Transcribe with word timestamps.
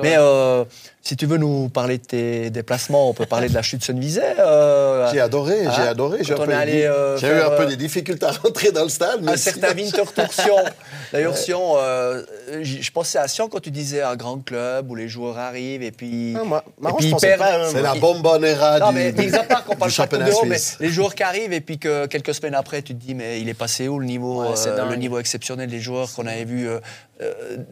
Mais 0.00 0.16
euh, 0.18 0.64
si 1.08 1.16
tu 1.16 1.24
veux 1.24 1.38
nous 1.38 1.70
parler 1.70 1.96
de 1.96 2.02
tes 2.04 2.50
déplacements, 2.50 3.08
on 3.08 3.14
peut 3.14 3.24
parler 3.24 3.48
de 3.48 3.54
la 3.54 3.62
chute 3.62 3.82
Sunvisay. 3.82 4.34
Euh, 4.38 5.08
j'ai 5.10 5.20
adoré, 5.20 5.60
j'ai 5.62 5.68
hein, 5.80 5.86
adoré. 5.88 6.18
J'ai 6.20 6.34
euh, 6.34 7.16
j'ai 7.16 7.28
eu 7.28 7.40
un 7.40 7.48
peu 7.56 7.62
euh, 7.62 7.66
des 7.66 7.76
difficultés 7.76 8.26
à 8.26 8.32
rentrer 8.32 8.72
dans 8.72 8.82
le 8.82 8.90
stade. 8.90 9.20
mais 9.22 9.32
un 9.32 9.36
certain 9.38 9.68
sinon- 9.68 9.82
Winter 9.84 10.02
Tour 10.14 10.34
Sion. 10.34 10.56
D'ailleurs, 11.14 11.38
Sion, 11.38 11.76
euh, 11.78 12.24
je 12.60 12.90
pensais 12.90 13.16
à 13.18 13.26
Sion 13.26 13.48
quand 13.48 13.60
tu 13.60 13.70
disais 13.70 14.02
un 14.02 14.16
grand 14.16 14.44
club 14.44 14.90
où 14.90 14.94
les 14.94 15.08
joueurs 15.08 15.38
arrivent 15.38 15.82
et 15.82 15.92
puis. 15.92 16.34
Ah, 16.38 16.44
moi- 16.44 16.62
et 16.66 16.92
puis 16.98 17.08
je 17.08 17.14
ils 17.14 17.16
perdent. 17.16 17.38
pas, 17.40 17.56
hein, 17.58 17.68
C'est 17.72 17.80
la 17.80 17.94
bombonera 17.94 18.78
Non, 18.78 18.88
du, 18.90 18.94
mais 18.96 19.12
du- 19.12 19.24
mis 19.28 19.34
à 19.34 19.44
part 19.44 19.64
qu'on 19.64 19.76
parle 19.76 19.90
du 19.90 19.96
pas 19.96 20.04
de 20.04 20.10
Coupe 20.10 20.18
championnat 20.18 20.26
d'Europe, 20.26 20.44
mais 20.46 20.58
les 20.80 20.90
joueurs 20.90 21.14
qui 21.14 21.22
arrivent 21.22 21.54
et 21.54 21.62
puis 21.62 21.78
que 21.78 22.04
quelques 22.04 22.34
semaines 22.34 22.54
après, 22.54 22.82
tu 22.82 22.94
te 22.94 23.02
dis, 23.02 23.14
mais 23.14 23.40
il 23.40 23.48
est 23.48 23.54
passé 23.54 23.88
où 23.88 23.98
le 23.98 24.04
niveau, 24.04 24.42
Ouais, 24.42 24.48
euh, 24.66 24.90
le 24.90 24.96
niveau 24.96 25.18
exceptionnel 25.18 25.70
des 25.70 25.80
joueurs 25.80 26.12
qu'on 26.12 26.26
avait 26.26 26.44
vus 26.44 26.68
euh, 26.68 26.80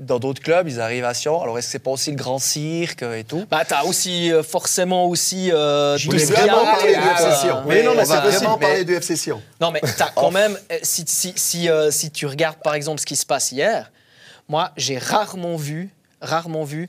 dans 0.01 0.19
d'autres 0.19 0.43
clubs? 0.43 0.67
Ils 0.69 0.81
arrivent 0.81 1.05
à 1.05 1.13
Sion. 1.13 1.43
Alors, 1.43 1.59
est-ce 1.59 1.67
que 1.67 1.73
c'est 1.73 1.79
pas 1.81 1.91
aussi 1.91 2.11
le 2.11 2.17
grand 2.17 2.39
cirque 2.39 3.03
et 3.03 3.25
tout 3.27 3.45
Bah, 3.51 3.65
t'as 3.67 3.83
aussi 3.85 4.33
euh, 4.33 4.43
forcément 4.43 5.07
aussi. 5.07 5.51
euh, 5.53 5.97
Je 5.99 6.11
a- 6.11 6.25
vraiment 6.25 6.65
parler 6.65 6.95
du 6.95 7.01
Ah, 7.03 7.13
FC 7.13 7.41
Sion 7.47 7.63
mais 7.67 7.83
non, 7.83 7.95
mais 7.95 8.05
c'est 8.05 8.17
vraiment 8.17 8.59
parler 8.59 8.85
du 8.85 8.95
FC 8.95 9.17
Sion. 9.17 9.43
Non, 9.61 9.71
mais 9.71 9.81
t'as 9.99 10.11
quand 10.15 10.31
même. 10.31 10.59
euh, 10.73 10.79
Si, 10.83 11.05
si, 11.07 11.33
si, 11.37 11.69
euh, 11.69 11.91
si 11.91 12.11
tu 12.11 12.27
regardes 12.27 12.59
par 12.63 12.75
exemple 12.75 13.01
ce 13.01 13.07
qui 13.07 13.17
se 13.17 13.27
passe 13.27 13.53
hier, 13.53 13.91
moi, 14.49 14.71
j'ai 14.77 14.99
rarement 14.99 15.57
vu, 15.57 15.91
rarement 16.21 16.65
vu 16.65 16.89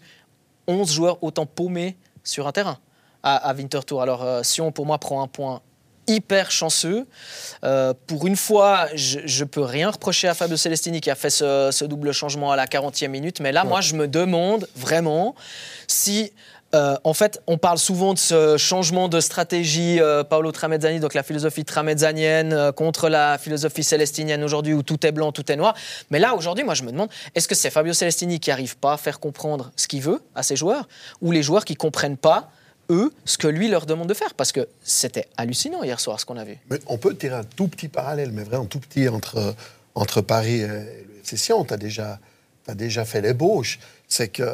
11 0.67 0.91
joueurs 0.91 1.23
autant 1.23 1.45
paumés 1.45 1.95
sur 2.23 2.47
un 2.47 2.51
terrain 2.51 2.77
à, 3.23 3.35
à 3.49 3.53
Winterthur. 3.53 4.01
Alors, 4.01 4.23
euh, 4.23 4.43
Sion, 4.43 4.71
pour 4.71 4.85
moi, 4.85 4.97
prend 4.99 5.21
un 5.23 5.27
point 5.27 5.61
hyper 6.07 6.51
chanceux. 6.51 7.05
Euh, 7.63 7.93
pour 8.07 8.27
une 8.27 8.35
fois, 8.35 8.87
je, 8.95 9.19
je 9.25 9.43
peux 9.43 9.61
rien 9.61 9.89
reprocher 9.91 10.27
à 10.27 10.33
Fabio 10.33 10.57
Celestini 10.57 11.01
qui 11.01 11.09
a 11.11 11.15
fait 11.15 11.29
ce, 11.29 11.69
ce 11.71 11.85
double 11.85 12.11
changement 12.13 12.51
à 12.51 12.55
la 12.55 12.65
40e 12.65 13.07
minute. 13.09 13.39
Mais 13.39 13.51
là, 13.51 13.63
moi, 13.63 13.81
je 13.81 13.93
me 13.95 14.07
demande 14.07 14.67
vraiment 14.75 15.35
si. 15.87 16.31
euh, 16.75 16.97
en 17.05 17.13
fait, 17.13 17.41
on 17.47 17.57
parle 17.57 17.77
souvent 17.77 18.13
de 18.13 18.19
ce 18.19 18.57
changement 18.57 19.07
de 19.07 19.21
stratégie 19.21 20.01
euh, 20.01 20.25
Paolo 20.25 20.51
Tramezzani, 20.51 20.99
donc 20.99 21.13
la 21.13 21.23
philosophie 21.23 21.63
tramezzanienne 21.63 22.51
euh, 22.51 22.71
contre 22.73 23.07
la 23.07 23.37
philosophie 23.37 23.83
célestinienne 23.83 24.43
aujourd'hui 24.43 24.73
où 24.73 24.83
tout 24.83 25.05
est 25.07 25.13
blanc, 25.13 25.31
tout 25.31 25.49
est 25.49 25.55
noir. 25.55 25.75
Mais 26.09 26.19
là, 26.19 26.35
aujourd'hui, 26.35 26.65
moi, 26.65 26.73
je 26.73 26.83
me 26.83 26.91
demande, 26.91 27.09
est-ce 27.35 27.47
que 27.47 27.55
c'est 27.55 27.69
Fabio 27.69 27.93
Celestini 27.93 28.41
qui 28.41 28.49
n'arrive 28.49 28.77
pas 28.77 28.93
à 28.93 28.97
faire 28.97 29.21
comprendre 29.21 29.71
ce 29.77 29.87
qu'il 29.87 30.01
veut 30.01 30.21
à 30.35 30.43
ses 30.43 30.57
joueurs 30.57 30.89
ou 31.21 31.31
les 31.31 31.41
joueurs 31.41 31.63
qui 31.63 31.75
comprennent 31.75 32.17
pas, 32.17 32.49
eux, 32.89 33.13
ce 33.25 33.37
que 33.37 33.47
lui 33.47 33.67
leur 33.67 33.85
demande 33.85 34.07
de 34.07 34.13
faire 34.13 34.33
Parce 34.33 34.51
que 34.51 34.67
c'était 34.83 35.27
hallucinant 35.37 35.83
hier 35.83 35.99
soir 35.99 36.19
ce 36.19 36.25
qu'on 36.25 36.37
a 36.37 36.43
vu. 36.43 36.57
Mais 36.69 36.79
on 36.87 36.97
peut 36.97 37.15
tirer 37.15 37.35
un 37.35 37.43
tout 37.43 37.67
petit 37.67 37.87
parallèle, 37.87 38.31
mais 38.31 38.43
vraiment 38.43 38.65
tout 38.65 38.79
petit 38.79 39.07
entre, 39.09 39.55
entre 39.95 40.21
Paris 40.21 40.61
et 40.61 40.67
le 40.67 41.19
FC 41.23 41.37
Sion. 41.37 41.65
Tu 41.65 41.73
as 41.73 41.77
déjà, 41.77 42.19
déjà 42.75 43.05
fait 43.05 43.21
l'ébauche. 43.21 43.79
C'est 44.07 44.29
qu'il 44.29 44.45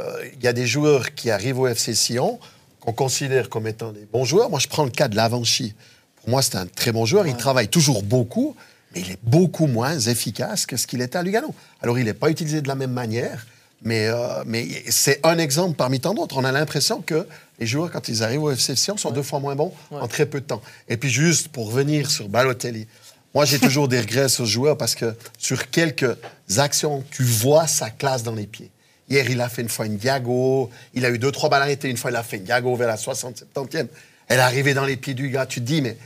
y 0.42 0.48
a 0.48 0.54
des 0.54 0.68
joueurs 0.68 1.14
qui 1.14 1.30
arrivent 1.32 1.60
au 1.60 1.68
FC 1.68 1.94
Sion 1.94 2.40
qu'on 2.80 2.94
considère 2.94 3.50
comme 3.50 3.68
étant 3.68 3.92
des 3.92 4.06
bons 4.12 4.26
joueurs. 4.26 4.50
Moi, 4.50 4.60
je 4.60 4.68
prends 4.68 4.84
le 4.84 4.90
cas 4.92 5.08
de 5.08 5.16
Lavanchi. 5.16 5.74
Pour 6.18 6.30
moi, 6.30 6.42
c'est 6.42 6.56
un 6.58 6.66
très 6.66 6.92
bon 6.92 7.06
joueur. 7.06 7.28
Il 7.28 7.38
travaille 7.38 7.70
toujours 7.70 8.04
beaucoup, 8.04 8.56
mais 8.94 9.02
il 9.02 9.12
est 9.12 9.20
beaucoup 9.24 9.68
moins 9.68 9.98
efficace 9.98 10.66
que 10.66 10.76
ce 10.76 10.86
qu'il 10.86 11.02
était 11.02 11.18
à 11.18 11.24
Lugano. 11.24 11.54
Alors, 11.82 11.98
il 11.98 12.06
n'est 12.06 12.14
pas 12.14 12.30
utilisé 12.30 12.62
de 12.62 12.68
la 12.68 12.76
même 12.76 12.92
manière, 12.92 13.46
mais, 13.84 14.08
euh, 14.08 14.44
mais 14.46 14.68
c'est 14.90 15.20
un 15.26 15.38
exemple 15.38 15.76
parmi 15.76 16.00
tant 16.00 16.14
d'autres. 16.14 16.38
On 16.38 16.44
a 16.44 16.52
l'impression 16.52 17.02
que 17.02 17.28
les 17.60 17.68
joueurs, 17.68 17.92
quand 17.92 18.08
ils 18.08 18.24
arrivent 18.24 18.44
au 18.44 18.52
FC 18.52 18.76
Sion, 18.76 18.98
sont 18.98 19.12
deux 19.12 19.24
fois 19.24 19.40
moins 19.40 19.56
bons 19.56 19.74
en 19.92 20.08
très 20.08 20.26
peu 20.26 20.40
de 20.40 20.46
temps. 20.46 20.62
Et 20.88 20.98
puis, 20.98 21.10
juste 21.10 21.50
pour 21.50 21.68
revenir 21.68 22.10
sur 22.10 22.30
Balotelli, 22.30 22.88
moi, 23.34 23.46
j'ai 23.46 23.60
toujours 23.60 23.88
des 23.88 24.00
regrets 24.00 24.30
sur 24.30 24.46
ce 24.46 24.52
joueur 24.52 24.78
parce 24.78 24.96
que 24.96 25.16
sur 25.38 25.70
quelques 25.70 26.18
actions, 26.58 27.04
tu 27.12 27.24
vois 27.24 27.68
sa 27.68 27.90
classe 27.90 28.24
dans 28.24 28.36
les 28.36 28.48
pieds. 28.48 28.72
Hier, 29.10 29.30
il 29.30 29.42
a 29.42 29.50
fait 29.50 29.64
une 29.64 29.70
fois 29.70 29.86
une 29.86 29.98
diago. 29.98 30.70
Il 30.94 31.06
a 31.06 31.10
eu 31.10 31.20
deux, 31.20 31.32
trois 31.32 31.50
balles 31.50 31.64
arrêtées. 31.64 31.90
Une 31.90 31.98
fois, 31.98 32.12
il 32.12 32.16
a 32.16 32.24
fait 32.24 32.38
une 32.38 32.44
diago 32.44 32.76
vers 32.76 32.88
la 32.88 32.98
60, 32.98 33.44
70e. 33.56 33.88
Elle 34.28 34.40
est 34.40 34.42
arrivée 34.42 34.74
dans 34.74 34.86
les 34.86 34.98
pieds 34.98 35.14
du 35.14 35.30
gars. 35.30 35.46
Tu 35.46 35.60
te 35.60 35.66
dis, 35.66 35.82
mais, 35.82 35.98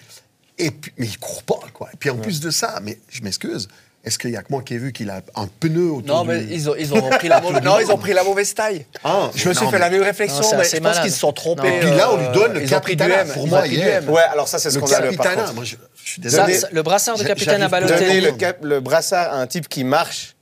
et 0.57 0.71
puis, 0.71 0.91
mais 0.97 1.05
il 1.05 1.19
court 1.19 1.43
pas, 1.43 1.59
quoi. 1.73 1.89
Et 1.93 1.97
puis, 1.97 2.09
en 2.09 2.17
plus 2.17 2.39
de 2.39 2.49
ça, 2.49 2.79
mais 2.81 2.97
je 3.09 3.21
m'excuse, 3.21 3.67
est-ce 4.03 4.17
qu'il 4.17 4.29
y 4.31 4.37
a 4.37 4.41
que 4.41 4.47
moi 4.51 4.61
qui 4.61 4.73
ai 4.75 4.77
vu 4.77 4.93
qu'il 4.93 5.09
a 5.09 5.21
un 5.35 5.47
pneu 5.59 5.91
autour 5.91 6.07
Non, 6.15 6.21
du... 6.23 6.29
mais 6.29 6.43
ils 6.49 6.69
ont, 6.69 6.75
ils 6.77 6.93
ont 6.93 7.09
pris 7.09 7.27
la 7.27 7.41
mauvaise, 7.41 7.61
non, 7.63 7.79
ils 7.79 7.91
ont 7.91 7.97
pris 7.97 8.13
la 8.13 8.23
mauvaise 8.23 8.53
taille. 8.53 8.85
Ah, 9.03 9.29
je 9.35 9.49
me 9.49 9.53
suis 9.53 9.65
non, 9.65 9.69
fait 9.71 9.77
mais- 9.77 9.81
la 9.85 9.89
même 9.89 10.01
réflexion, 10.03 10.41
Non, 10.41 10.57
mais 10.57 10.63
je 10.63 10.77
pense 10.77 10.99
qu'ils 10.99 11.11
se 11.11 11.19
sont 11.19 11.33
trompés. 11.33 11.69
Non. 11.69 11.75
Et 11.75 11.79
puis 11.81 11.89
là, 11.89 12.13
on 12.13 12.17
lui 12.17 12.27
donne 12.33 12.53
le 12.53 12.61
capitana, 12.67 13.21
M. 13.21 13.29
pour 13.33 13.45
Ils 13.45 13.49
moi, 13.49 13.67
hier. 13.67 14.09
Ouais, 14.09 14.21
alors 14.31 14.47
ça, 14.47 14.59
c'est 14.59 14.73
Le 14.73 14.81
capitana, 14.81 15.51
moi, 15.53 15.63
je, 15.65 15.75
je 16.03 16.09
suis 16.11 16.21
Ça, 16.21 16.45
désolé. 16.45 16.53
ça, 16.57 16.67
le 16.71 16.81
brassard 16.83 17.17
de 17.17 17.23
capitaine 17.23 17.57
j'arrive- 17.59 17.71
Balotelli. 17.71 17.99
Donner 18.07 18.21
le, 18.21 18.31
cap- 18.31 18.63
le 18.63 18.79
brassard 18.79 19.33
à 19.33 19.37
un 19.41 19.47
type 19.47 19.67
qui 19.67 19.83
marche 19.83 20.35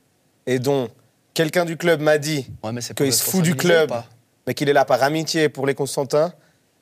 et 0.46 0.58
dont 0.60 0.88
quelqu'un 1.34 1.64
du 1.64 1.76
club 1.76 2.00
m'a 2.00 2.18
dit 2.18 2.46
Ouais, 2.62 2.70
qu'il 2.96 3.12
se 3.12 3.22
fout 3.24 3.42
du 3.42 3.56
club, 3.56 3.90
mais 4.46 4.54
qu'il 4.54 4.68
est 4.68 4.72
là 4.72 4.84
par 4.84 5.02
amitié 5.02 5.48
pour 5.48 5.66
les 5.66 5.74
Constantins. 5.74 6.32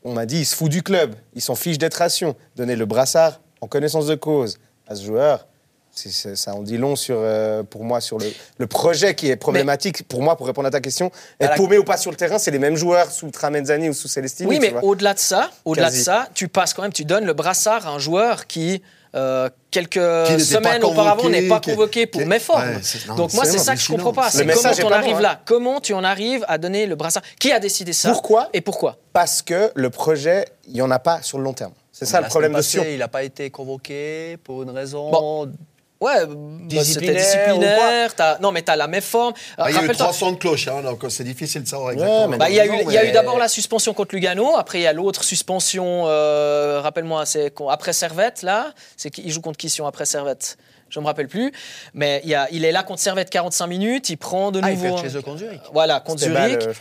On 0.06 0.12
m'a 0.12 0.26
dit, 0.26 0.40
il 0.40 0.44
se 0.44 0.54
fout 0.54 0.70
du 0.70 0.82
club, 0.82 1.14
il 1.34 1.40
s'en 1.40 1.54
fiche 1.54 1.78
d'être 1.78 1.94
ration. 1.94 2.36
Donner 2.56 2.76
le 2.76 2.84
brassard 2.84 3.40
en 3.62 3.66
connaissance 3.68 4.06
de 4.06 4.14
cause 4.16 4.58
à 4.86 4.94
ce 4.96 5.02
joueur, 5.06 5.46
ça 5.94 6.54
en 6.54 6.62
dit 6.62 6.76
long 6.76 6.96
sur, 6.96 7.16
euh, 7.18 7.62
pour 7.62 7.84
moi 7.84 8.00
sur 8.00 8.18
le, 8.18 8.26
le 8.58 8.66
projet 8.66 9.14
qui 9.14 9.30
est 9.30 9.36
problématique. 9.36 10.06
Pour 10.08 10.22
moi, 10.22 10.36
pour 10.36 10.46
répondre 10.46 10.68
à 10.68 10.70
ta 10.70 10.80
question, 10.80 11.10
être 11.40 11.50
la- 11.50 11.56
paumé 11.56 11.78
ou 11.78 11.84
pas 11.84 11.96
sur 11.96 12.10
le 12.10 12.16
terrain, 12.16 12.38
c'est 12.38 12.50
les 12.50 12.58
mêmes 12.58 12.76
joueurs 12.76 13.10
sous 13.10 13.30
Tramezzani 13.30 13.88
ou 13.88 13.92
sous 13.94 14.08
Celestini. 14.08 14.48
Oui, 14.48 14.58
mais 14.60 14.70
vois. 14.70 14.84
au-delà 14.84 15.14
de 15.14 15.18
ça, 15.18 15.50
au-delà 15.64 15.90
de 15.90 15.96
ça, 15.96 16.28
tu 16.34 16.48
passes 16.48 16.74
quand 16.74 16.82
même, 16.82 16.92
tu 16.92 17.04
donnes 17.04 17.24
le 17.24 17.32
brassard 17.32 17.86
à 17.86 17.90
un 17.90 17.98
joueur 17.98 18.46
qui 18.46 18.82
euh, 19.16 19.48
quelques 19.70 19.94
semaines 20.40 20.82
auparavant 20.82 21.28
n'est 21.28 21.46
pas 21.48 21.60
qui- 21.60 21.70
convoqué 21.70 22.06
pour 22.06 22.20
qui- 22.20 22.26
méforme. 22.26 22.60
Ouais, 22.68 22.78
c'est- 22.82 23.06
non, 23.06 23.14
Donc 23.14 23.32
moi, 23.32 23.44
c'est 23.44 23.58
ça 23.58 23.74
que 23.74 23.80
je 23.80 23.84
hallucinant. 23.92 23.96
comprends 23.98 24.22
pas. 24.24 24.30
C'est 24.30 24.44
comment 24.44 24.90
pas 24.90 24.96
arrives 24.96 25.12
bon, 25.12 25.18
hein. 25.18 25.22
là 25.22 25.40
Comment 25.44 25.80
tu 25.80 25.94
en 25.94 26.02
arrives 26.02 26.44
à 26.48 26.58
donner 26.58 26.86
le 26.86 26.96
brassard? 26.96 27.22
Qui 27.38 27.52
a 27.52 27.60
décidé 27.60 27.92
ça? 27.92 28.10
Pourquoi? 28.10 28.48
Et 28.52 28.60
pourquoi? 28.60 28.96
Parce 29.12 29.40
que 29.40 29.70
le 29.76 29.90
projet, 29.90 30.46
il 30.66 30.72
n'y 30.74 30.82
en 30.82 30.90
a 30.90 30.98
pas 30.98 31.22
sur 31.22 31.38
le 31.38 31.44
long 31.44 31.52
terme. 31.52 31.70
C'est 31.92 32.06
ça 32.06 32.16
La 32.20 32.26
le 32.26 32.28
problème 32.28 32.50
semaine 32.50 32.60
de 32.60 32.66
Sion. 32.66 32.84
Il 32.88 32.98
n'a 32.98 33.06
pas 33.06 33.22
été 33.22 33.50
convoqué 33.50 34.36
pour 34.42 34.64
une 34.64 34.70
raison. 34.70 35.12
Bon. 35.12 35.52
Ouais, 36.00 36.26
bah, 36.26 36.34
Disciplinaire 36.66 37.24
c'était 37.24 37.50
ou 37.52 37.58
disciplinaire. 37.58 38.14
t'as- 38.14 38.38
Non, 38.40 38.52
mais 38.52 38.62
t'as 38.62 38.76
la 38.76 38.88
méforme. 38.88 39.32
Ah, 39.56 39.70
il 39.70 39.74
y 39.74 39.78
a 39.78 39.78
eu 39.78 39.80
Rappelle-toi- 39.82 40.04
300 40.06 40.32
de 40.32 40.36
cloches, 40.36 40.68
hein, 40.68 40.82
donc 40.82 41.02
c'est 41.08 41.24
difficile 41.24 41.62
de 41.62 41.68
savoir 41.68 41.88
Ouais, 41.88 41.94
exactement. 41.94 42.28
mais 42.28 42.36
Bah, 42.36 42.50
il 42.50 42.56
y 42.56 42.60
a 42.60 42.66
eu, 42.66 42.70
Non, 42.70 42.80
il 42.88 42.92
y 42.92 42.98
a 42.98 43.04
eu 43.04 43.06
mais- 43.06 43.12
d'abord 43.12 43.38
la 43.38 43.48
suspension 43.48 43.94
contre 43.94 44.14
Lugano, 44.14 44.56
après 44.56 44.80
il 44.80 44.82
y 44.82 44.86
a 44.86 44.92
l'autre 44.92 45.24
suspension, 45.24 46.04
euh, 46.06 46.80
rappelle-moi, 46.82 47.24
c'est 47.26 47.52
après 47.70 47.92
Servette, 47.92 48.42
là. 48.42 48.74
C'est 48.96 49.10
qui- 49.10 49.22
il 49.24 49.30
joue 49.32 49.40
contre 49.40 49.56
qui 49.56 49.70
Sion 49.70 49.86
après 49.86 50.04
Servette? 50.04 50.58
Je 50.90 51.00
me 51.00 51.06
rappelle 51.06 51.28
plus. 51.28 51.50
Mais 51.94 52.20
il, 52.24 52.30
y 52.30 52.34
a, 52.34 52.48
il 52.50 52.64
est 52.64 52.72
là 52.72 52.82
contre 52.82 53.00
Servette 53.00 53.30
45 53.30 53.66
minutes, 53.66 54.10
il 54.10 54.16
prend 54.16 54.50
de 54.52 54.60
Ah, 54.62 54.70
il 54.70 54.78
nouveau. 54.78 54.96
fait 54.98 55.08
chez 55.08 55.16
eux 55.16 55.22
contre 55.22 55.38
Zurich. 55.38 55.60
Voilà, 55.72 56.00
contre 56.00 56.20
Zurich. 56.20 56.34
Bâle, 56.58 56.68
euh. 56.68 56.72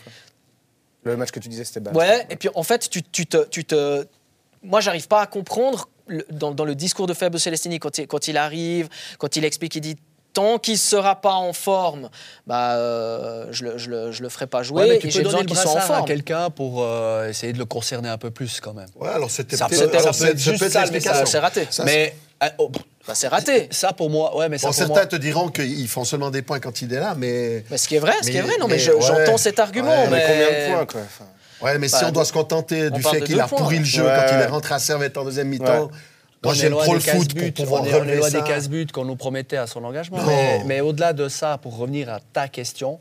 Le 1.03 1.17
match 1.17 1.31
que 1.31 1.39
tu 1.39 1.49
disais, 1.49 1.63
c'était 1.63 1.79
Bâle. 1.79 1.95
Ouais, 1.95 2.25
et 2.29 2.35
puis 2.35 2.49
en 2.53 2.63
fait, 2.63 2.89
tu, 2.89 3.01
tu 3.03 3.25
te, 3.25 3.37
tu 3.45 3.63
te... 3.65 4.05
Moi, 4.61 4.81
j'arrive 4.81 5.07
pas 5.07 5.21
à 5.21 5.27
comprendre 5.27 5.87
le- 6.07 6.25
dans, 6.31 6.51
dans 6.51 6.65
le 6.65 6.75
discours 6.75 7.07
de 7.07 7.13
Fabio 7.13 7.39
Celestini 7.39 7.79
quand 7.79 7.97
il, 7.97 8.07
quand 8.07 8.27
il 8.27 8.37
arrive, 8.37 8.89
quand 9.17 9.35
il 9.35 9.45
explique, 9.45 9.75
il 9.75 9.81
dit 9.81 9.97
tant 10.33 10.57
qu'il 10.57 10.79
sera 10.79 11.21
pas 11.21 11.33
en 11.35 11.53
forme, 11.53 12.09
bah, 12.47 12.73
euh, 12.75 13.45
je, 13.51 13.65
le, 13.65 13.77
je, 13.77 13.89
le, 13.91 14.11
je 14.11 14.23
le 14.23 14.29
ferai 14.29 14.47
pas 14.47 14.63
jouer 14.63 14.81
Ouais, 14.81 14.89
mais 14.89 14.97
tu 14.99 15.07
et 15.07 15.09
peux 15.11 15.13
donner 15.17 15.23
besoin 15.25 15.39
le 15.41 15.45
qu'il 15.45 15.55
soit 15.57 15.69
en 15.69 15.73
brassard 15.75 15.91
à 15.91 15.95
forme. 15.97 16.07
quelqu'un 16.07 16.49
pour 16.49 16.81
euh, 16.83 17.29
essayer 17.29 17.53
de 17.53 17.59
le 17.59 17.65
concerner 17.65 18.09
un 18.09 18.17
peu 18.17 18.31
plus 18.31 18.59
quand 18.59 18.73
même. 18.73 18.87
Ouais, 18.99 19.09
alors 19.09 19.29
c'était 19.29 19.55
Ça 19.55 19.67
peut-être 19.67 19.91
peut- 19.91 19.97
ça 19.97 19.99
alors 19.99 20.07
peut 20.11 20.13
c'est- 20.17 20.31
être 20.31 20.39
c'est 20.39 20.49
juste 20.51 20.59
peut-être 20.59 20.71
ça, 20.73 20.79
le 20.85 20.91
l'explication. 20.91 21.25
Ça, 21.25 21.31
c'est 21.31 21.39
raté. 21.39 21.67
Ça, 21.69 21.83
mais 21.85 22.15
euh, 22.43 22.47
oh, 22.57 22.71
Bah, 23.07 23.13
c'est 23.13 23.27
raté. 23.27 23.67
ça 23.69 23.93
pour 23.93 24.09
moi, 24.09 24.35
ouais, 24.35 24.49
mais 24.49 24.57
ça 24.57 24.63
Bon, 24.67 24.69
pour 24.69 24.75
certains 24.75 24.93
moi. 24.93 25.05
te 25.05 25.15
diront 25.17 25.49
qu'ils 25.49 25.87
font 25.87 26.03
seulement 26.03 26.31
des 26.31 26.41
points 26.41 26.59
quand 26.59 26.81
il 26.81 26.91
est 26.91 26.99
là, 26.99 27.13
mais. 27.15 27.63
Mais 27.69 27.77
ce 27.77 27.87
qui 27.87 27.95
est 27.95 27.99
vrai, 27.99 28.13
ce 28.23 28.31
qui 28.31 28.37
est 28.37 28.41
Mais- 28.41 28.47
vrai, 28.47 28.57
non, 28.59 28.65
mais, 28.67 28.73
mais 28.73 28.79
je- 28.79 28.91
ouais. 28.91 29.01
j'entends 29.01 29.37
cet 29.37 29.59
argument. 29.59 29.91
Ouais, 30.05 30.09
Mais 30.09 30.17
mais 30.17 30.25
combien 30.27 30.47
de 30.47 30.73
points, 30.75 30.85
quoi 30.87 31.01
Enfin, 31.05 31.25
Ouais, 31.63 31.77
mais 31.79 31.87
si 31.87 31.95
Bah, 32.01 32.07
on 32.09 32.11
doit 32.11 32.25
se 32.25 32.33
contenter 32.33 32.89
on 32.91 32.95
du 32.95 33.01
fait 33.01 33.21
qu'il 33.21 33.39
a 33.39 33.47
pourri 33.47 33.79
le 33.79 33.85
jeu 33.85 34.03
Ouais. 34.03 34.13
quand 34.15 34.35
il 34.35 34.41
est 34.41 34.45
rentré 34.47 34.73
à 34.75 34.79
Servette 34.79 35.17
en 35.17 35.23
deuxième 35.23 35.47
mi-temps, 35.47 35.83
Ouais. 35.85 35.91
moi 36.43 36.53
j'aime 36.53 36.73
trop 36.73 36.93
le 36.93 36.99
foot 36.99 37.33
pour 37.33 37.53
pouvoir 37.53 37.81
on 37.83 37.85
est, 37.85 37.93
on 38.01 38.03
est 38.05 38.15
loin 38.17 38.29
ça. 38.29 38.41
des 38.41 38.47
casse-buts 38.47 38.87
qu'on 38.93 39.05
nous 39.05 39.15
promettait 39.15 39.57
à 39.57 39.67
son 39.67 39.83
engagement. 39.83 40.17
Non. 40.17 40.25
Mais, 40.27 40.63
mais 40.65 40.81
au-delà 40.81 41.13
de 41.13 41.27
ça, 41.29 41.57
pour 41.57 41.77
revenir 41.77 42.09
à 42.09 42.19
ta 42.33 42.47
question, 42.47 42.99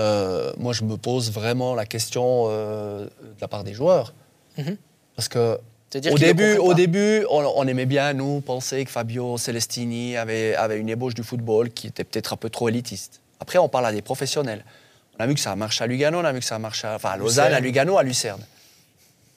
euh, 0.00 0.52
moi 0.56 0.72
je 0.72 0.84
me 0.84 0.96
pose 0.96 1.30
vraiment 1.32 1.74
la 1.74 1.84
question 1.84 2.46
euh, 2.48 3.04
de 3.04 3.40
la 3.40 3.48
part 3.48 3.64
des 3.64 3.74
joueurs. 3.74 4.14
Mhm. 4.56 4.76
Parce 5.16 5.28
que 5.28 5.58
au 6.12 6.18
début, 6.18 6.56
au 6.58 6.72
début 6.74 7.26
on, 7.30 7.44
on 7.56 7.66
aimait 7.66 7.86
bien, 7.86 8.12
nous, 8.12 8.40
penser 8.40 8.84
que 8.84 8.90
Fabio 8.92 9.36
Celestini 9.36 10.16
avait, 10.16 10.54
avait 10.54 10.78
une 10.78 10.88
ébauche 10.88 11.14
du 11.14 11.24
football 11.24 11.70
qui 11.70 11.88
était 11.88 12.04
peut-être 12.04 12.32
un 12.32 12.36
peu 12.36 12.48
trop 12.48 12.68
élitiste. 12.68 13.20
Après, 13.40 13.58
on 13.58 13.68
parle 13.68 13.86
à 13.86 13.92
des 13.92 14.02
professionnels. 14.02 14.64
On 15.20 15.22
a 15.22 15.26
vu 15.26 15.34
que 15.34 15.40
ça 15.40 15.54
marche 15.54 15.82
à 15.82 15.86
Lugano, 15.86 16.18
on 16.18 16.24
a 16.24 16.32
vu 16.32 16.38
que 16.38 16.46
ça 16.46 16.58
marche 16.58 16.82
à, 16.82 16.94
enfin, 16.94 17.10
à 17.10 17.16
Lausanne, 17.18 17.52
à 17.52 17.60
Lugano, 17.60 17.98
à 17.98 18.02
Lucerne. 18.02 18.40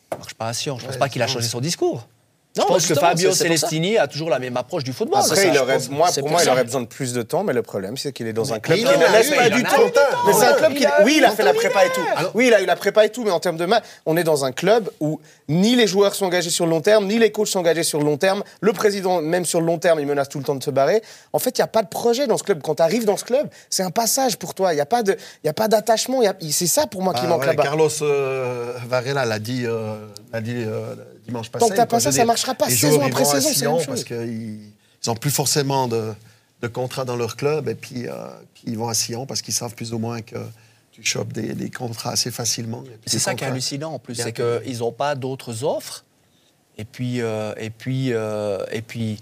Ça 0.10 0.18
marche 0.18 0.34
pas 0.34 0.48
à 0.48 0.54
Sion. 0.54 0.80
Je 0.80 0.86
pense 0.86 0.94
Ouais, 0.94 0.98
pas 0.98 1.10
qu'il 1.10 1.22
a 1.22 1.28
changé 1.28 1.46
son 1.46 1.60
discours. 1.60 2.08
Non, 2.56 2.66
je 2.68 2.74
pense 2.74 2.86
que 2.88 2.94
Fabio. 2.94 3.32
Celestini 3.32 3.98
a 3.98 4.08
toujours 4.08 4.30
la 4.30 4.38
même 4.38 4.56
approche 4.58 4.84
du 4.84 4.94
football. 4.94 5.20
Après, 5.24 5.36
Ça, 5.36 5.46
il 5.46 5.58
aurait, 5.58 5.80
moi, 5.90 6.10
pour 6.20 6.30
moi, 6.30 6.42
il 6.44 6.50
aurait 6.50 6.64
besoin 6.64 6.82
de 6.82 6.86
plus 6.88 7.12
de 7.14 7.24
temps, 7.24 7.44
mais 7.44 7.52
le 7.54 7.64
problème, 7.64 7.98
c'est 7.98 8.14
qu'il 8.14 8.28
est 8.28 8.34
dans 8.34 8.54
un 8.54 8.60
club 8.60 8.78
il 8.78 8.86
qui 8.88 8.98
ne 8.98 9.04
a 9.04 9.12
laisse 9.12 9.32
pas 9.32 9.50
du 9.50 9.64
temps. 9.64 9.70
Mais 10.28 10.34
c'est 10.34 10.46
un 10.46 10.52
Ouais. 10.52 10.58
club 10.58 10.74
qui. 10.76 10.86
Oui, 11.04 11.16
il 11.18 11.26
a 11.26 11.32
fait 11.32 11.42
la 11.44 11.54
prépa 11.54 11.84
et 11.86 11.90
tout. 11.90 12.02
Oui, 12.36 12.48
il 12.48 12.54
a 12.54 12.62
eu 12.62 12.66
la 12.66 12.76
prépa 12.76 13.06
et 13.06 13.10
tout, 13.10 13.24
mais 13.24 13.32
en 13.32 13.40
termes 13.40 13.58
de 13.58 13.66
match, 13.66 13.84
on 14.06 14.16
est 14.18 14.24
dans 14.24 14.46
un 14.46 14.52
club 14.52 14.90
où 15.00 15.20
ni 15.50 15.76
les 15.76 15.88
joueurs 15.88 16.14
sont 16.14 16.26
engagés 16.26 16.52
sur 16.52 16.66
le 16.66 16.72
long 16.72 16.82
terme, 16.82 17.08
ni 17.08 17.18
les 17.18 17.32
coachs 17.32 17.48
sont 17.48 17.60
engagés 17.60 17.84
sur 17.84 17.98
le 18.00 18.06
long 18.06 18.18
terme. 18.18 18.44
Le 18.62 18.72
président, 18.72 19.22
même 19.22 19.46
sur 19.46 19.60
le 19.60 19.66
long 19.66 19.80
terme, 19.80 20.00
il 20.00 20.06
menace 20.06 20.30
tout 20.30 20.38
le 20.38 20.44
temps 20.44 20.56
de 20.56 20.64
se 20.64 20.70
barrer. 20.70 21.02
En 21.34 21.40
fait, 21.40 21.58
il 21.58 21.62
n'y 21.62 21.66
a 21.66 21.68
pas 21.68 21.82
de 21.82 21.88
projet 21.90 22.28
dans 22.28 22.38
ce 22.38 22.44
club. 22.44 22.62
Quand 22.62 22.76
tu 22.76 22.84
arrives 22.84 23.06
dans 23.06 23.18
ce 23.18 23.24
club, 23.26 23.48
c'est 23.72 23.84
un 23.84 23.92
passage 23.92 24.38
pour 24.38 24.54
toi. 24.54 24.74
Il 24.74 24.76
n'y 24.76 24.82
a 24.82 24.86
pas 24.86 25.68
d'attachement. 25.68 26.22
C'est 26.52 26.68
ça 26.68 26.86
pour 26.86 27.02
moi 27.02 27.14
qui 27.16 27.22
Ah 27.24 27.28
manque 27.30 27.46
là-bas. 27.48 27.64
Carlos 27.64 27.90
euh, 28.04 28.74
Varela 28.88 29.26
l'a 29.26 29.40
dit, 29.40 29.66
dimanche 31.26 31.50
passé. 31.50 31.66
Tant 31.66 31.70
que 31.72 31.76
t'as 31.76 31.86
pas 31.86 32.00
ça, 32.00 32.12
ça 32.12 32.26
marchera 32.26 32.54
pas. 32.56 32.70
Saison 32.70 33.02
après 33.02 33.24
vont 33.24 33.30
à 33.32 33.42
saison, 33.42 33.80
c'est 33.80 33.86
la 33.88 33.88
parce 33.88 34.04
qu'ils 34.04 34.60
n'ont 35.08 35.16
plus 35.16 35.32
forcément 35.32 35.88
de, 35.88 36.14
de 36.62 36.68
contrat 36.68 37.06
dans 37.06 37.16
leur 37.16 37.36
club 37.36 37.68
et 37.70 37.76
puis, 37.76 38.08
euh, 38.08 38.14
puis 38.54 38.64
ils 38.68 38.78
vont 38.78 38.88
à 38.90 38.94
Sion 38.94 39.26
parce 39.26 39.42
qu'ils 39.42 39.54
savent 39.54 39.76
plus 39.76 39.94
ou 39.94 40.00
moins 40.00 40.22
que 40.22 40.38
tu 40.92 41.04
chopes 41.04 41.34
des, 41.34 41.54
des 41.54 41.70
contrats 41.70 42.12
assez 42.12 42.30
facilement. 42.32 42.84
C'est 43.06 43.20
ça 43.20 43.32
qui 43.32 43.44
est 43.44 43.48
contrats- 43.48 43.52
hallucinant 43.52 43.94
en 43.94 44.00
plus, 44.00 44.16
c'est 44.16 44.34
qu'ils 44.34 44.78
n'ont 44.80 44.92
pas 44.92 45.16
d'autres 45.16 45.64
offres. 45.64 46.04
Et 46.78 46.86
puis, 46.86 47.22
euh, 47.22 47.54
et 47.58 47.70
puis, 47.70 48.14
euh, 48.14 48.64
et 48.72 48.82
puis, 48.82 49.20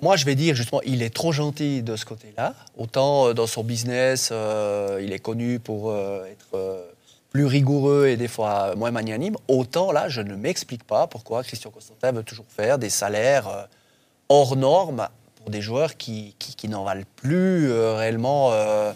moi 0.00 0.16
je 0.16 0.24
vais 0.24 0.34
dire 0.34 0.54
justement, 0.54 0.80
il 0.84 1.02
est 1.02 1.12
trop 1.14 1.30
gentil 1.32 1.82
de 1.82 1.94
ce 1.96 2.04
côté-là. 2.06 2.54
Autant 2.76 3.28
euh, 3.28 3.34
dans 3.34 3.46
son 3.46 3.62
business, 3.62 4.30
euh, 4.32 5.00
il 5.02 5.12
est 5.12 5.18
connu 5.18 5.58
pour 5.58 5.90
euh, 5.90 6.24
être 6.24 6.48
euh, 6.54 6.71
plus 7.32 7.46
rigoureux 7.46 8.06
et 8.08 8.16
des 8.16 8.28
fois 8.28 8.74
moins 8.76 8.90
magnanime. 8.90 9.36
Autant 9.48 9.90
là, 9.92 10.08
je 10.08 10.20
ne 10.20 10.34
m'explique 10.34 10.84
pas 10.84 11.06
pourquoi 11.06 11.42
Christian 11.42 11.70
Constantin 11.70 12.12
veut 12.12 12.22
toujours 12.22 12.44
faire 12.48 12.78
des 12.78 12.90
salaires 12.90 13.48
euh, 13.48 13.62
hors 14.28 14.54
normes 14.56 15.08
pour 15.36 15.50
des 15.50 15.62
joueurs 15.62 15.96
qui, 15.96 16.34
qui, 16.38 16.54
qui 16.54 16.68
n'en 16.68 16.84
valent 16.84 17.04
plus 17.16 17.70
euh, 17.70 17.94
réellement. 17.96 18.50
euh, 18.52 18.92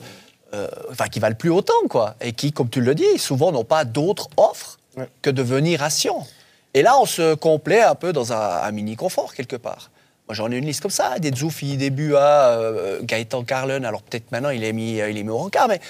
euh, 0.55 0.69
enfin, 0.93 1.07
qui 1.09 1.19
valent 1.19 1.35
plus 1.35 1.51
autant, 1.51 1.75
quoi. 1.91 2.15
Et 2.21 2.33
qui, 2.33 2.53
comme 2.53 2.69
tu 2.71 2.81
le 2.81 2.95
dis, 2.95 3.19
souvent 3.19 3.51
n'ont 3.51 3.65
pas 3.65 3.85
d'autres 3.85 4.29
offres 4.37 4.79
Ouais. 4.97 5.09
que 5.21 5.29
de 5.29 5.43
venir 5.43 5.83
à 5.83 5.91
Sion. 5.91 6.25
Et 6.73 6.81
là, 6.81 6.99
on 6.99 7.05
se 7.05 7.35
complaît 7.35 7.83
un 7.83 7.95
peu 7.95 8.15
dans 8.15 8.33
un, 8.33 8.63
un 8.63 8.71
mini-confort, 8.71 9.35
quelque 9.35 9.57
part. 9.57 9.91
Moi, 10.27 10.35
j'en 10.35 10.51
ai 10.51 10.57
une 10.57 10.65
liste 10.65 10.81
comme 10.81 10.91
ça, 10.91 11.19
des 11.19 11.31
Zoufi, 11.37 11.77
des 11.77 11.91
Bua, 11.91 12.59
Gaëtan 13.03 13.45
Carlen. 13.45 13.85
Alors, 13.85 14.01
peut-être 14.03 14.31
maintenant, 14.33 14.49
il 14.51 14.65
est 14.65 14.73
mis, 14.73 14.93
il 14.99 15.19
est 15.19 15.23
mis 15.23 15.29
au 15.31 15.37
rencard, 15.37 15.69
mais 15.69 15.81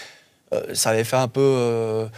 ça 0.74 0.90
avait 0.90 1.04
fait 1.04 1.16
un 1.16 1.28
peu 1.28 2.08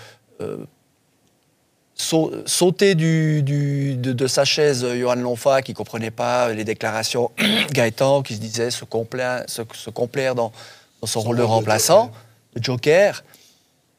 sauter 1.95 2.95
du, 2.95 3.43
du- 3.43 3.97
de, 3.97 4.13
de 4.13 4.27
sa 4.27 4.45
chaise 4.45 4.85
euh, 4.85 4.97
Johan 4.99 5.17
Lonfa, 5.17 5.63
qui 5.63 5.75
comprenait 5.75 6.13
pas 6.13 6.53
les 6.53 6.65
déclarations 6.65 7.31
Gaëtan, 7.73 8.23
qui 8.23 8.35
se 8.37 8.41
disait 8.41 8.71
se 8.71 8.85
complaire, 8.85 9.45
se, 9.49 9.63
se 9.75 9.91
complaire 9.91 10.35
dans, 10.35 10.53
dans 11.01 11.07
son, 11.09 11.21
rôle 11.21 11.37
de 11.37 11.43
rôle 11.43 11.51
de 11.51 11.59
remplaçant, 11.59 12.13
de 12.55 12.63
joker. 12.63 13.25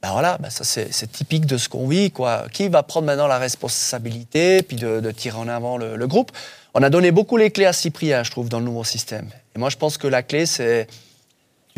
Ben 0.01 0.13
voilà, 0.13 0.37
ben 0.37 0.49
ça 0.49 0.63
c'est 0.63 0.93
c'est 0.93 1.11
typique 1.11 1.45
de 1.45 1.57
ce 1.57 1.67
qu'on 1.67 1.85
vit. 1.85 2.09
Quoi. 2.09 2.45
Qui 2.53 2.69
va 2.69 2.83
prendre 2.83 3.05
maintenant 3.05 3.27
la 3.27 3.37
responsabilité 3.37 4.63
puis 4.63 4.77
de, 4.77 5.01
de 5.01 5.11
tirer 5.11 5.37
en 5.37 5.49
avant 5.49 5.77
le, 5.77 5.97
le 5.97 6.07
groupe? 6.07 6.31
On 6.73 6.81
a 6.83 6.89
donné 6.89 7.11
beaucoup 7.11 7.35
les 7.35 7.51
clés 7.51 7.65
à 7.65 7.73
Cyprien, 7.73 8.23
je 8.23 8.31
trouve, 8.31 8.47
dans 8.47 8.59
le 8.59 8.65
nouveau 8.65 8.85
système. 8.85 9.27
Et 9.55 9.59
moi, 9.59 9.69
je 9.69 9.75
pense 9.75 9.97
que 9.97 10.07
la 10.07 10.23
clé, 10.23 10.45
c'est. 10.45 10.87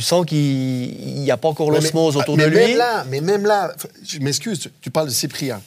Tu 0.02 0.08
sens 0.08 0.26
qu'il 0.26 1.22
n'y 1.22 1.30
a 1.30 1.38
pas 1.38 1.50
encore 1.50 1.70
l'osmose 1.70 2.18
autour 2.18 2.36
mais 2.36 2.46
de 2.46 2.50
lui? 2.50 2.58
Même 2.58 2.78
là, 2.78 3.06
mais 3.08 3.22
même 3.22 3.46
là, 3.46 3.72
je 4.04 4.18
m'excuse, 4.18 4.58
tu- 4.62 4.70
tu 4.82 4.90
parles 4.90 5.10
de 5.10 5.14
Cyprien. 5.14 5.62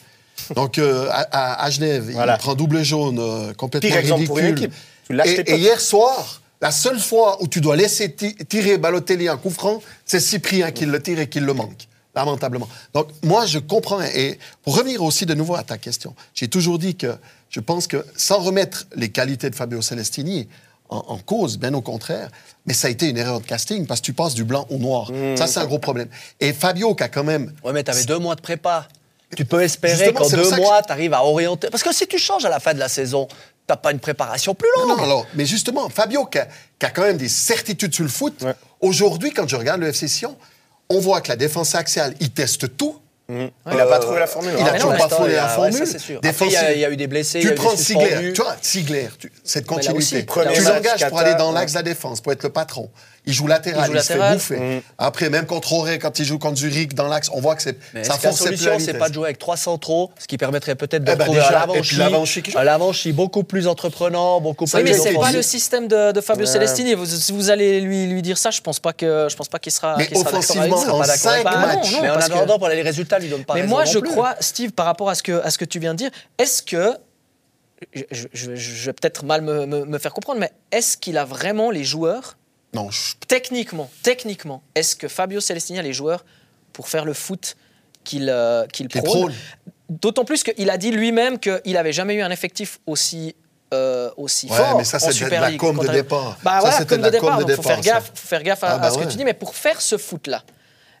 Donc, 0.57 0.77
euh, 0.77 1.07
à, 1.09 1.69
Genève, 1.69 2.09
Voilà. 2.11 2.35
il 2.35 2.39
prend 2.39 2.53
double 2.53 2.83
jaune, 2.83 3.17
euh, 3.17 3.53
complètement 3.53 3.89
Pire 3.89 3.97
exemple 3.97 4.25
pour 4.25 4.37
une 4.39 4.47
ridicule. 4.47 4.65
équipe. 4.65 4.77
Tu 5.07 5.29
et, 5.51 5.53
et 5.53 5.57
hier 5.57 5.79
soir, 5.79 6.41
la 6.59 6.71
seule 6.71 6.99
fois 6.99 7.41
où 7.41 7.47
tu 7.47 7.61
dois 7.61 7.77
laisser 7.77 8.11
ti- 8.11 8.35
tirer 8.49 8.77
Balotelli 8.77 9.29
un 9.29 9.37
coup 9.37 9.49
franc, 9.51 9.81
c'est 10.05 10.19
Cyprien 10.19 10.71
qui 10.71 10.85
le 10.85 11.01
tire 11.01 11.19
et 11.21 11.29
qui 11.29 11.39
le 11.39 11.53
manque, 11.53 11.87
lamentablement. 12.13 12.67
Donc, 12.93 13.07
moi, 13.23 13.45
je 13.45 13.59
comprends. 13.59 14.01
Et 14.01 14.37
pour 14.63 14.75
revenir 14.75 15.01
aussi 15.01 15.25
de 15.25 15.33
nouveau 15.33 15.55
à 15.55 15.63
ta 15.63 15.77
question, 15.77 16.13
j'ai 16.33 16.49
toujours 16.49 16.77
dit 16.77 16.95
que 16.95 17.15
je 17.49 17.61
pense 17.61 17.87
que 17.87 18.05
sans 18.17 18.39
remettre 18.39 18.85
les 18.97 19.07
qualités 19.07 19.49
de 19.49 19.55
Fabio 19.55 19.81
Celestini 19.81 20.49
en, 20.89 20.97
en 21.07 21.17
cause, 21.17 21.57
bien 21.57 21.73
au 21.73 21.81
contraire, 21.81 22.29
mais 22.65 22.73
ça 22.73 22.87
a 22.87 22.91
été 22.91 23.07
une 23.09 23.17
erreur 23.17 23.39
de 23.41 23.45
casting 23.45 23.85
parce 23.87 23.99
que 24.01 24.05
tu 24.05 24.13
passes 24.13 24.33
du 24.35 24.43
blanc 24.43 24.65
au 24.69 24.77
noir. 24.77 25.11
Mmh. 25.11 25.37
Ça, 25.37 25.47
c'est 25.47 25.59
un 25.59 25.65
gros 25.65 25.79
problème. 25.79 26.07
Et 26.39 26.53
Fabio, 26.53 26.93
qui 26.95 27.03
a 27.03 27.09
quand 27.09 27.23
même. 27.23 27.53
Ouais, 27.63 27.73
mais 27.73 27.83
tu 27.83 27.91
avais 27.91 28.03
deux 28.05 28.19
mois 28.19 28.35
de 28.35 28.41
prépa. 28.41 28.87
Tu 29.35 29.43
peux 29.45 29.61
espérer 29.63 30.13
qu'en 30.13 30.29
deux 30.29 30.55
mois, 30.57 30.81
tu 30.83 30.91
arrives 30.91 31.13
à 31.13 31.23
orienter. 31.23 31.69
Parce 31.69 31.83
que 31.83 31.93
si 31.93 32.07
tu 32.07 32.17
changes 32.17 32.45
à 32.45 32.49
la 32.49 32.59
fin 32.59 32.73
de 32.73 32.79
la 32.79 32.87
saison, 32.87 33.27
tu 33.67 33.75
pas 33.81 33.91
une 33.91 33.99
préparation 33.99 34.53
plus 34.53 34.67
Non, 34.77 34.87
longue. 34.89 34.97
non, 34.99 35.03
alors, 35.03 35.25
mais 35.33 35.45
justement, 35.45 35.89
Fabio, 35.89 36.25
qui 36.27 36.37
a, 36.37 36.47
qui 36.79 36.85
a 36.85 36.91
quand 36.91 37.01
même 37.01 37.17
des 37.17 37.27
certitudes 37.29 37.93
sur 37.93 38.03
le 38.03 38.09
foot, 38.09 38.43
Ouais. 38.43 38.53
aujourd'hui, 38.81 39.31
quand 39.31 39.47
je 39.47 39.55
regarde 39.55 39.81
le 39.81 39.87
FC 39.87 40.07
Sion, 40.07 40.37
on 40.89 40.99
voit 40.99 41.19
que 41.21 41.29
la 41.29 41.35
défense 41.35 41.73
axiale, 41.73 42.13
il 42.19 42.29
teste 42.29 42.77
tout. 42.77 42.95
Il 43.27 43.51
n'a 43.65 43.85
pas 43.85 43.99
trouvé 43.99 44.19
la 44.19 44.27
formule. 44.27 44.53
Il 44.57 44.63
a 44.63 44.73
hein. 44.73 44.75
toujours 44.75 44.95
pas 44.95 45.07
trouvé 45.07 45.33
la 45.33 45.45
ouais, 45.45 45.71
formule. 45.71 45.87
ça. 45.87 45.97
Après, 45.97 46.05
il 46.07 46.13
y 46.13 46.17
a- 46.17 46.19
Défensive. 46.19 46.59
il 46.75 46.79
y 46.79 46.85
a 46.85 46.89
eu 46.91 46.97
des 46.97 47.07
blessés, 47.07 47.39
Tu 47.39 47.55
prends 47.55 47.75
Sigler, 47.75 48.33
tu 48.33 48.41
vois, 48.41 48.55
Sigler, 48.61 49.09
cette 49.43 49.65
continuité. 49.65 49.97
aussi, 49.97 50.25
tu 50.25 50.63
l'engages 50.63 51.07
pour 51.09 51.19
aller 51.19 51.35
dans 51.35 51.51
l'axe 51.51 51.73
ouais. 51.73 51.81
de 51.81 51.85
la 51.87 51.93
défense, 51.93 52.21
pour 52.21 52.31
être 52.31 52.43
le 52.43 52.49
patron. 52.49 52.89
Il 53.27 53.33
joue 53.33 53.47
latéral, 53.47 53.89
Il 53.89 53.91
il, 53.93 53.97
joue 53.97 54.01
se 54.01 54.07
fait 54.07 54.13
latéral. 54.17 54.35
bouffer. 54.37 54.59
Mm. 54.77 54.81
Après, 54.97 55.29
même 55.29 55.45
contre 55.45 55.73
Auré, 55.73 55.97
quand 55.99 56.19
il 56.19 56.25
joue 56.25 56.37
contre 56.39 56.57
Zurich 56.57 56.93
dans 56.93 57.07
l'axe, 57.07 57.29
on 57.33 57.41
voit 57.41 57.55
que 57.55 57.61
c'est, 57.63 57.77
ça 58.03 58.17
que 58.17 58.23
la 58.25 58.31
solution, 58.31 58.77
c'est 58.79 58.93
pas 58.93 59.09
de 59.09 59.13
jouer 59.15 59.25
avec 59.25 59.39
trois 59.39 59.57
centraux, 59.57 60.11
ce 60.19 60.27
qui 60.27 60.37
permettrait 60.37 60.75
peut-être 60.75 61.03
de 61.03 61.11
Eh 61.11 61.15
ben, 61.15 61.23
retrouver 61.23 61.39
déjà, 61.39 61.57
un 61.57 62.63
Lavanchi, 62.63 63.09
joue. 63.09 63.15
beaucoup 63.15 63.43
plus 63.43 63.67
entreprenant, 63.67 64.39
beaucoup 64.41 64.65
plus 64.65 64.75
Oui, 64.75 64.83
mais 64.83 64.93
c'est 64.93 65.13
pas 65.13 65.31
le 65.31 65.41
système 65.41 65.87
de, 65.87 66.11
de 66.11 66.21
Fabio 66.21 66.45
Ouais. 66.45 66.51
Celestini. 66.51 66.93
Vous, 66.93 67.05
si 67.05 67.31
vous 67.31 67.49
allez 67.49 67.81
lui, 67.81 68.05
lui 68.07 68.21
dire 68.21 68.37
ça, 68.37 68.51
je 68.51 68.61
pense 68.61 68.79
pas 68.79 68.93
que 68.93 69.27
je 69.29 69.35
pense 69.35 69.47
pas 69.49 69.59
qu'il 69.59 69.71
sera. 69.71 69.95
Mais 69.97 70.07
sera 70.07 70.19
offensivement, 70.21 70.75
vous. 70.75 70.89
en. 70.89 70.99
Bah 70.99 71.51
non, 71.53 71.59
matchs, 71.59 71.91
non. 71.91 72.01
mais 72.01 72.09
en 72.09 72.15
attendant, 72.17 72.57
pour 72.59 72.67
les 72.69 72.81
résultats, 72.81 73.19
lui 73.19 73.29
donne 73.29 73.43
pas 73.45 73.55
Mais 73.55 73.63
moi, 73.63 73.85
je 73.85 73.99
crois, 73.99 74.35
Steve, 74.39 74.71
par 74.71 74.85
rapport 74.85 75.09
à 75.09 75.15
ce 75.15 75.23
que, 75.23 75.41
à 75.43 75.49
ce 75.49 75.57
que 75.57 75.65
tu 75.65 75.79
viens 75.79 75.93
de 75.93 75.97
dire, 75.99 76.11
est-ce 76.37 76.61
que. 76.61 76.93
Je, 77.93 78.03
je- 78.11 78.27
je- 78.33 78.55
je 78.55 78.85
vais 78.85 78.93
peut-être 78.93 79.25
mal 79.25 79.41
me, 79.41 79.65
me- 79.65 79.85
me 79.85 79.97
faire 79.99 80.13
comprendre, 80.13 80.39
mais 80.39 80.51
est-ce 80.71 80.95
qu'il 80.97 81.17
a 81.17 81.25
vraiment 81.25 81.71
les 81.71 81.83
joueurs, 81.83 82.37
Non, 82.75 82.89
techniquement, 83.27 83.89
techniquement, 84.03 84.61
est-ce 84.75 84.95
que 84.95 85.07
Fabio 85.07 85.39
Celestini 85.39 85.79
a 85.79 85.81
les 85.81 85.93
joueurs 85.93 86.25
pour 86.73 86.87
faire 86.89 87.05
le 87.05 87.13
foot 87.13 87.55
qu'il 88.03 88.29
euh, 88.29 88.65
qu'il 88.67 88.87
Qu'il 88.87 89.01
prône 89.01 89.19
prône. 89.21 89.33
D'autant 89.89 90.25
plus 90.25 90.43
qu'il 90.43 90.69
a 90.69 90.77
dit 90.77 90.91
lui-même 90.91 91.39
qu'il 91.39 91.73
n'avait 91.73 91.93
jamais 91.93 92.15
eu 92.15 92.21
un 92.21 92.31
effectif 92.31 92.79
aussi. 92.85 93.35
euh, 93.73 94.09
aussi 94.17 94.47
Ouais, 94.49 94.55
fort 94.57 94.77
mais 94.77 94.83
ça, 94.83 94.97
en 94.97 95.11
Super 95.11 95.41
la 95.41 95.49
League. 95.49 95.59
com 95.59 95.77
de 95.77 95.87
départ. 95.87 96.37
Bah 96.43 96.59
Ça, 96.61 96.69
voilà, 96.69 96.83
de 96.85 96.95
la 96.95 97.01
com 97.01 97.11
départ. 97.11 97.37
de 97.39 97.43
donc 97.45 97.51
faut 97.55 97.61
faire 97.63 97.81
départ, 97.81 97.95
gaffe, 97.99 98.11
faut 98.13 98.27
faire 98.27 98.43
gaffe 98.43 98.63
à, 98.63 98.67
Ah 98.73 98.77
bah 98.77 98.87
à 98.87 98.91
ce 98.91 98.97
que 98.99 99.03
tu 99.05 99.17
dis. 99.17 99.25
Mais 99.25 99.33
pour 99.33 99.55
faire 99.55 99.81
ce 99.81 99.97
foot-là, 99.97 100.43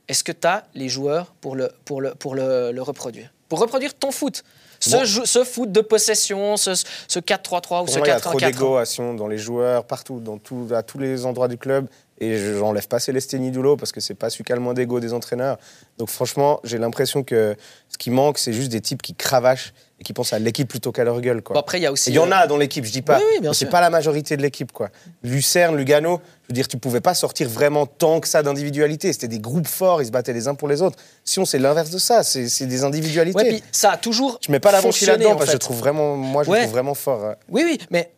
est-ce 0.07 0.23
que 0.23 0.31
tu 0.31 0.47
as 0.47 0.65
les 0.73 0.89
joueurs 0.89 1.33
pour 1.41 1.55
le, 1.55 1.71
pour 1.85 2.01
le, 2.01 2.15
pour 2.15 2.35
le, 2.35 2.71
le 2.71 2.81
reproduire? 2.81 3.29
Pour 3.49 3.59
reproduire 3.59 3.93
ton 3.93 4.11
foot. 4.11 4.43
Ce, 4.79 4.89
Bon. 4.91 5.05
jou- 5.05 5.25
ce 5.25 5.43
foot 5.43 5.71
de 5.71 5.81
possession, 5.81 6.57
ce, 6.57 6.73
ce 6.75 7.19
4-3-3 7.19 7.81
ou 7.81 7.85
Pour 7.85 7.93
ce 7.93 7.99
moi, 7.99 8.07
il 8.07 8.09
y 8.09 8.13
a 8.13 8.19
trop 8.19 8.37
4-1-4. 8.37 8.85
Sion, 8.85 9.13
dans 9.13 9.27
les 9.27 9.37
joueurs, 9.37 9.85
partout, 9.85 10.19
dans 10.19 10.37
tout, 10.37 10.67
à 10.75 10.83
tous 10.83 10.99
les 10.99 11.25
endroits 11.25 11.47
du 11.47 11.57
club. 11.57 11.87
Et 12.19 12.37
je- 12.37 12.57
j'enlève 12.57 12.87
pas 12.87 12.99
Célestini 12.99 13.51
du 13.51 13.61
lot 13.61 13.75
parce 13.75 13.91
que 13.91 13.99
c'est 13.99 14.13
pas 14.13 14.29
celui 14.29 14.45
qui 14.45 14.53
a 14.53 14.55
le 14.55 14.61
moins 14.61 14.73
d'ego 14.73 15.01
des 15.01 15.11
entraîneurs. 15.11 15.57
Donc 15.97 16.09
franchement, 16.09 16.61
j'ai 16.63 16.77
l'impression 16.77 17.23
que 17.23 17.55
ce 17.89 17.97
qui 17.97 18.09
manque, 18.09 18.37
c'est 18.37 18.53
juste 18.53 18.71
des 18.71 18.79
types 18.79 19.01
qui 19.01 19.13
cravachent 19.13 19.73
et 19.99 20.03
qui 20.03 20.13
pensent 20.13 20.31
à 20.31 20.39
l'équipe 20.39 20.67
plutôt 20.67 20.93
qu'à 20.93 21.03
leur 21.03 21.19
gueule. 21.19 21.41
Quoi. 21.41 21.53
Bon, 21.55 21.59
après, 21.59 21.77
il 21.79 21.83
y 21.83 21.85
a 21.85 21.91
aussi. 21.91 22.09
Il 22.11 22.15
y 22.15 22.19
en 22.19 22.31
euh, 22.31 22.35
a 22.35 22.47
dans 22.47 22.55
l'équipe, 22.57 22.85
je 22.85 22.91
dis 22.91 23.01
pas. 23.01 23.17
Oui, 23.17 23.23
oui, 23.41 23.49
c'est 23.53 23.69
pas 23.69 23.81
la 23.81 23.89
majorité 23.89 24.37
de 24.37 24.41
l'équipe, 24.41 24.71
quoi. 24.71 24.89
Lucerne, 25.23 25.75
Lugano, 25.75 26.21
je 26.43 26.47
veux 26.49 26.53
dire, 26.53 26.67
tu 26.69 26.77
pouvais 26.77 27.01
pas 27.01 27.13
sortir 27.13 27.49
vraiment 27.49 27.85
tant 27.85 28.21
que 28.21 28.27
ça 28.29 28.43
d'individualité. 28.43 29.11
C'était 29.11 29.27
des 29.27 29.39
groupes 29.39 29.67
forts, 29.67 30.01
ils 30.01 30.05
se 30.05 30.11
battaient 30.11 30.33
les 30.33 30.47
uns 30.47 30.55
pour 30.55 30.67
les 30.69 30.81
autres. 30.81 30.97
Sion, 31.25 31.43
c'est 31.43 31.59
l'inverse 31.59 31.89
de 31.89 31.97
ça, 31.97 32.23
c'est 32.23 32.65
des 32.65 32.83
individualités. 32.85 33.37
Ouais, 33.37 33.49
puis 33.49 33.63
ça 33.73 33.91
a 33.91 33.97
toujours. 33.97 34.39
je 34.45 34.51
mets 34.53 34.59
pas 34.61 34.71
la 34.71 34.79
là-dedans 34.81 35.35
parce 35.35 35.47
que 35.47 35.51
je 35.53 35.57
trouve 35.57 35.77
vraiment, 35.79 36.15
moi, 36.15 36.43
je 36.43 36.49
Ouais. 36.49 36.61
trouve 36.61 36.71
vraiment 36.71 36.93
fort. 36.93 37.33
Oui, 37.49 37.63
oui, 37.65 37.77
mais 37.91 38.11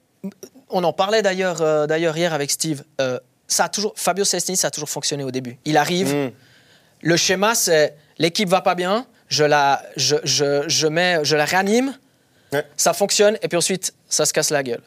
on 0.70 0.84
en 0.84 0.94
parlait 0.94 1.22
d'ailleurs 1.24 1.62
euh, 1.62 1.88
d'ailleurs 1.88 2.16
hier 2.18 2.34
avec 2.34 2.52
Steve. 2.52 2.84
Euh, 3.02 3.20
ça 3.48 3.66
a 3.66 3.70
toujours, 3.70 3.94
Fabio 3.96 4.26
Celestini, 4.26 4.58
ça 4.58 4.68
a 4.68 4.72
toujours 4.72 4.90
fonctionné 4.90 5.24
au 5.24 5.32
début. 5.32 5.58
Il 5.66 5.78
arrive, 5.78 6.14
Mm. 6.14 6.32
le 7.02 7.18
schéma, 7.18 7.56
c'est 7.56 7.96
l'équipe 8.18 8.50
va 8.50 8.62
pas 8.62 8.76
bien, 8.76 9.06
je 9.30 9.44
la, 9.44 9.82
je, 9.96 10.16
je, 10.24 10.64
je 10.68 10.88
mets, 10.88 11.20
je 11.24 11.36
la 11.36 11.46
réanime, 11.46 11.98
Ouais. 12.54 12.66
ça 12.78 12.94
fonctionne, 12.94 13.38
et 13.42 13.48
puis 13.50 13.58
ensuite, 13.58 13.94
ça 14.08 14.26
se 14.26 14.32
casse 14.34 14.52
la 14.52 14.64
gueule. 14.64 14.82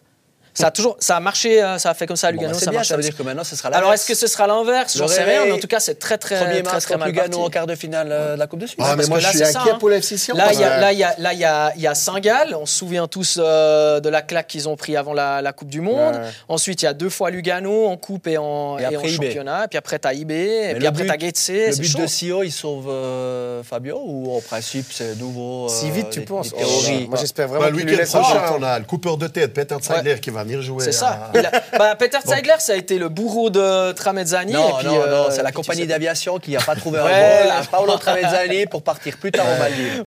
Ça 0.61 0.67
a 0.69 0.71
toujours, 0.71 0.97
ça 1.01 1.17
a 1.17 1.21
marché, 1.21 1.63
euh, 1.63 1.79
ça 1.79 1.91
a 1.91 1.95
fait 1.95 2.07
comme 2.07 2.17
ça 2.17 2.29
à 2.29 2.31
Bon, 2.33 2.37
Lugano, 2.37 2.53
bah, 2.53 2.59
c'est 2.59 2.65
ça 2.67 2.71
bien, 2.71 2.79
marche. 2.81 2.89
ça 2.89 2.97
veut 2.97 3.03
dire 3.03 3.17
que 3.17 3.23
maintenant, 3.23 3.45
ce 3.45 3.57
sera 3.57 3.71
la 3.71 3.77
Alors 3.79 3.93
est-ce 3.93 4.07
que 4.07 4.15
ce 4.15 4.27
sera 4.27 4.47
l'inverse? 4.47 4.97
J'en 4.97 5.09
sais 5.09 5.23
rien, 5.25 5.45
mais 5.47 5.53
en 5.53 5.59
tout 5.59 5.67
cas 5.67 5.81
c'est 5.81 5.99
très 5.99 6.19
très 6.19 6.37
Premier 6.39 6.63
très 6.63 6.73
match 6.75 6.83
très 6.85 6.97
mal 6.97 7.09
Lugano 7.09 7.29
parti. 7.29 7.43
en 7.47 7.51
quart 7.51 7.67
de 7.67 7.75
finale 7.75 8.09
euh, 8.11 8.35
de 8.35 8.39
la 8.39 8.47
Coupe 8.47 8.61
de 8.61 8.67
Suisse. 8.67 8.79
Ah, 8.85 8.91
mais 8.93 8.97
parce 8.99 9.09
moi, 9.09 9.19
que 9.19 9.23
je 9.23 9.27
là, 9.27 9.31
suis 9.33 9.39
c'est 9.41 9.53
ça, 9.53 9.61
inquiet 9.61 9.71
hein. 9.73 9.77
pour 9.79 9.89
l'FC 9.91 10.17
Sion. 10.17 10.37
Là, 10.37 10.53
il 10.53 10.61
y 10.61 10.65
a, 10.65 10.79
là, 10.81 10.93
il 10.93 10.99
y 10.99 11.05
a, 11.05 11.15
là, 11.19 11.33
il 11.33 11.39
y 11.39 11.45
a, 11.45 11.73
il 11.77 11.83
y 11.83 11.87
a 11.87 11.95
Saint-Gall. 11.95 12.55
On 12.55 12.67
se 12.67 12.75
souvient 12.77 13.07
tous 13.09 13.39
euh, 13.41 14.01
de 14.01 14.09
la 14.09 14.23
claque 14.23 14.47
qu'ils 14.49 14.69
ont 14.69 14.77
pris 14.77 14.97
avant 14.97 15.13
la, 15.15 15.43
la 15.43 15.53
Coupe 15.53 15.69
du 15.71 15.81
Monde. 15.81 16.15
Ouais. 16.15 16.21
Ensuite, 16.49 16.83
il 16.83 16.85
y 16.85 16.89
a 16.89 16.95
deux 16.95 17.11
fois 17.11 17.31
Lugano 17.31 17.87
en 17.87 17.97
Coupe 17.97 18.27
et 18.27 18.39
en, 18.39 18.79
Et 18.79 18.83
et 18.83 18.85
après 18.87 18.97
en 18.99 19.03
IB. 19.05 19.13
championnat. 19.25 19.65
Et 19.65 19.69
puis 19.69 19.79
après, 19.79 19.99
tu 19.99 20.09
as 20.09 20.15
IB. 20.15 20.31
Et 20.31 20.75
puis 20.77 20.87
après, 20.87 21.03
but- 21.05 21.09
tu 21.19 21.25
as 21.25 21.29
Getse. 21.29 21.49
Le 21.49 21.83
but 21.83 21.97
de 22.01 22.07
Sio, 22.07 22.43
il 22.43 22.51
sauve 22.53 22.91
Fabio 23.65 24.01
ou 24.05 24.37
en 24.37 24.41
principe 24.41 24.87
c'est 24.93 25.17
nouveau 25.19 25.69
Si 25.69 25.91
vite 25.91 26.11
tu 26.11 26.21
penses. 26.23 26.53
moi 27.09 27.19
j'espère 27.19 27.49
Bah, 27.49 27.59
vraiment 27.59 27.71
le 27.71 27.77
qu'il 27.79 27.87
lui 27.87 27.93
week-end 27.97 28.19
laisse 28.21 28.51
on 28.59 28.63
a 28.63 28.79
le 28.79 28.85
coupeur 28.85 29.17
de 29.17 29.27
tête, 29.27 29.53
Peter 29.55 29.77
Zeidler, 29.83 30.19
qui 30.21 30.31
va 30.31 30.45
venir 30.51 30.63
jouer. 30.63 30.85
C'est 30.85 30.93
ça. 30.93 31.31
à- 31.35 31.39
Il 31.39 31.47
a- 31.47 31.51
bah, 31.79 31.95
Peter 31.97 32.19
Zeidler, 32.27 32.55
ça 32.59 32.73
a 32.73 32.77
été 32.77 32.99
le 32.99 33.09
bourreau 33.09 33.51
de 33.51 33.93
Tramezzani. 33.93 34.53
Non, 34.53 34.69
et 34.69 34.73
puis, 34.79 34.87
non, 34.89 35.01
euh, 35.03 35.11
non, 35.25 35.27
c'est 35.31 35.43
la 35.43 35.53
compagnie 35.53 35.87
d'aviation 35.87 36.39
qui 36.39 36.53
n'a 36.53 36.61
pas 36.61 36.75
trouvé 36.77 36.99
un 36.99 37.03
vol 37.03 37.13
à 37.13 37.63
Paolo 37.71 37.97
Tramezzani 37.97 38.67
pour 38.67 38.83
partir 38.83 39.17
plus 39.17 39.33
tard 39.33 39.47
en 39.47 39.59
Maldives. 39.59 39.99